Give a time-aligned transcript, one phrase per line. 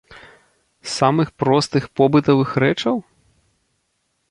[0.85, 2.95] З самых простых побытавых рэчаў?